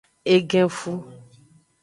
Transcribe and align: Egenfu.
Egenfu. 0.35 0.91